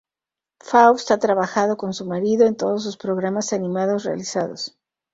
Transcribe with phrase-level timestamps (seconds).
[0.63, 4.75] Faust ha trabajado con su marido en todos sus programas animados realizados.